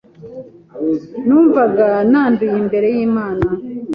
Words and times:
Numvaga 1.25 1.87
nanduye 2.11 2.55
imbere 2.63 2.87
y’Imana, 2.95 3.45